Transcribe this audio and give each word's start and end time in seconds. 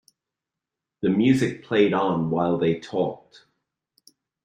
The 1.01 1.09
music 1.09 1.63
played 1.63 1.93
on 1.93 2.31
while 2.31 2.57
they 2.57 2.79
talked. 2.79 3.45